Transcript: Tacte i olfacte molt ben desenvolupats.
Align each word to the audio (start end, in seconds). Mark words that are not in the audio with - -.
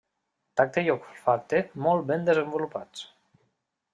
Tacte 0.61 0.83
i 0.85 0.89
olfacte 0.93 1.59
molt 1.87 2.09
ben 2.13 2.27
desenvolupats. 2.31 3.07